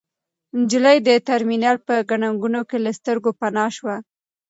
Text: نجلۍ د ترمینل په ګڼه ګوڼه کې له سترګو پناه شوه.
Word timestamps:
نجلۍ 0.59 0.97
د 1.07 1.09
ترمینل 1.27 1.77
په 1.87 1.95
ګڼه 2.09 2.29
ګوڼه 2.41 2.61
کې 2.69 2.77
له 2.85 2.91
سترګو 2.99 3.29
پناه 3.39 3.69
شوه. 3.77 3.95